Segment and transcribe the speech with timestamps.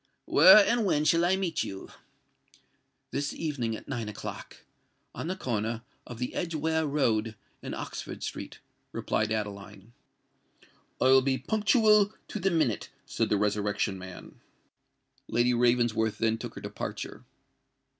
[0.25, 1.91] "Where and when shall I meet you?"
[3.11, 8.57] "This evening, at nine o'clock—at the corner of the Edgeware Road and Oxford Street,"
[8.93, 9.93] replied Adeline.
[10.99, 14.41] "I will be punctual to the minute," said the Resurrection Man.
[15.27, 17.23] Lady Ravensworth then took her departure.